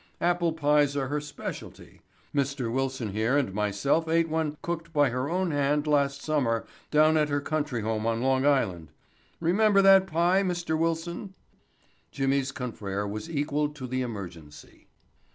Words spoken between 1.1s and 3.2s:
specialty. Mr. Wilson